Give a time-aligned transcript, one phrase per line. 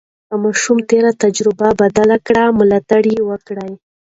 [0.29, 3.71] که ماشوم تېره تجربه بدله کړه، ملاتړ یې وکړئ.